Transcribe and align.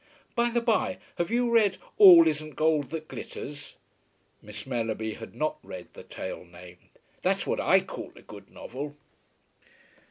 By 0.33 0.49
the 0.49 0.61
bye 0.61 0.97
have 1.19 1.29
you 1.29 1.51
read 1.51 1.77
'All 1.99 2.27
Isn't 2.27 2.55
Gold 2.55 2.85
That 2.85 3.07
Glitters?'" 3.07 3.75
Miss 4.41 4.65
Mellerby 4.65 5.13
had 5.13 5.35
not 5.35 5.59
read 5.61 5.89
the 5.93 6.01
tale 6.01 6.43
named. 6.43 6.89
"That's 7.21 7.45
what 7.45 7.59
I 7.59 7.81
call 7.81 8.11
a 8.15 8.23
good 8.23 8.49
novel." 8.49 8.97